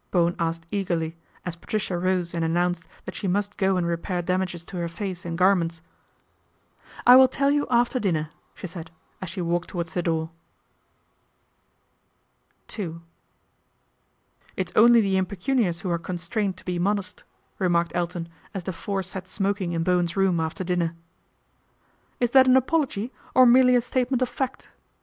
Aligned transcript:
Bowen 0.09 0.35
asked 0.39 0.65
eagerly, 0.71 1.15
as 1.45 1.55
Patricia 1.55 1.95
rose 1.95 2.33
and 2.33 2.43
announced 2.43 2.83
that 3.05 3.13
she 3.13 3.27
must 3.27 3.55
go 3.55 3.77
and 3.77 3.85
repair 3.85 4.23
damages 4.23 4.65
to 4.65 4.77
her 4.77 4.87
face 4.87 5.25
and 5.25 5.37
gar 5.37 5.53
ments." 5.55 5.83
I 7.05 7.15
will 7.15 7.27
tell 7.27 7.51
you 7.51 7.67
after 7.69 7.99
dinner," 7.99 8.31
she 8.55 8.65
said 8.65 8.89
as 9.21 9.29
she 9.29 9.41
walked 9.41 9.69
towards 9.69 9.93
the 9.93 10.01
door. 10.01 10.31
II' 12.79 13.01
It 14.57 14.71
is 14.71 14.75
only 14.75 15.01
the 15.01 15.17
impecunious 15.17 15.81
who 15.81 15.91
are 15.91 15.99
constrained 15.99 16.57
to 16.57 16.65
be 16.65 16.79
modest," 16.79 17.23
remarked 17.59 17.91
Elton 17.93 18.27
as 18.55 18.63
the 18.63 18.73
four 18.73 19.03
sat 19.03 19.27
smoking 19.27 19.71
in 19.73 19.83
Bowen's 19.83 20.17
room 20.17 20.39
after 20.39 20.63
dinner." 20.63 20.95
Is 22.19 22.31
that 22.31 22.47
an 22.47 22.57
apology, 22.57 23.13
or 23.35 23.45
merely 23.45 23.75
a 23.75 23.81
statement 23.81 24.23
of 24.23 24.29
fact 24.29 24.67